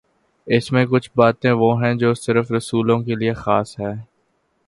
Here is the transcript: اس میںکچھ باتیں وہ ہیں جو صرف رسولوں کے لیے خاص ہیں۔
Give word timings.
اس 0.47 0.65
میںکچھ 0.71 1.09
باتیں 1.15 1.51
وہ 1.51 1.69
ہیں 1.83 1.93
جو 1.93 2.13
صرف 2.15 2.51
رسولوں 2.51 2.99
کے 3.03 3.15
لیے 3.15 3.33
خاص 3.33 3.79
ہیں۔ 3.79 3.95